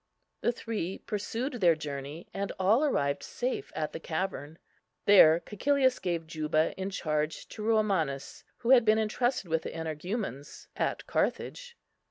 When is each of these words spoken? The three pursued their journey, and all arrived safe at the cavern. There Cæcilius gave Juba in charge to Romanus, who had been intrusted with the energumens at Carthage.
The 0.41 0.51
three 0.51 0.97
pursued 0.97 1.61
their 1.61 1.75
journey, 1.75 2.27
and 2.33 2.51
all 2.59 2.83
arrived 2.83 3.21
safe 3.21 3.71
at 3.75 3.93
the 3.93 3.99
cavern. 3.99 4.57
There 5.05 5.39
Cæcilius 5.41 6.01
gave 6.01 6.25
Juba 6.25 6.73
in 6.75 6.89
charge 6.89 7.47
to 7.49 7.61
Romanus, 7.63 8.43
who 8.57 8.71
had 8.71 8.83
been 8.83 8.97
intrusted 8.97 9.47
with 9.51 9.61
the 9.61 9.69
energumens 9.77 10.65
at 10.75 11.05
Carthage. 11.05 11.77